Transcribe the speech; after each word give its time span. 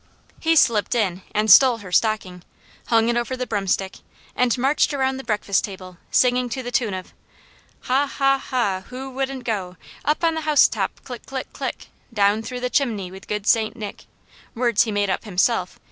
He 0.39 0.55
slipped 0.55 0.95
in 0.95 1.21
and 1.35 1.51
stole 1.51 1.77
her 1.77 1.91
stocking, 1.91 2.43
hung 2.87 3.07
it 3.07 3.15
over 3.17 3.37
the 3.37 3.45
broomstick, 3.45 3.97
and 4.35 4.57
marched 4.57 4.95
around 4.95 5.17
the 5.17 5.23
breakfast 5.23 5.63
table 5.63 5.99
singing 6.09 6.49
to 6.49 6.63
the 6.63 6.71
tune 6.71 6.95
of 6.95 7.13
"Ha, 7.81 8.07
ha, 8.07 8.39
ha, 8.39 8.81
who 8.87 9.11
wouldn't 9.11 9.43
go 9.43 9.77
Up 10.03 10.23
on 10.23 10.33
the 10.33 10.41
housetop 10.41 11.03
click, 11.03 11.27
click, 11.27 11.53
click? 11.53 11.89
Down 12.11 12.41
through 12.41 12.61
the 12.61 12.69
chimney, 12.71 13.11
With 13.11 13.27
good 13.27 13.45
Saint 13.45 13.75
Nick" 13.75 14.05
words 14.55 14.85
he 14.85 14.91
made 14.91 15.11
up 15.11 15.23
himself. 15.23 15.79